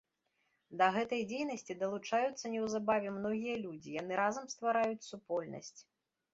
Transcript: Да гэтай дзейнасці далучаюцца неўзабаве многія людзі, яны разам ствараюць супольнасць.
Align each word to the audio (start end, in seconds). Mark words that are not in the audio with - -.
Да 0.81 0.87
гэтай 0.95 1.21
дзейнасці 1.31 1.75
далучаюцца 1.83 2.45
неўзабаве 2.55 3.13
многія 3.19 3.55
людзі, 3.67 3.97
яны 4.01 4.13
разам 4.23 4.51
ствараюць 4.57 5.07
супольнасць. 5.13 5.75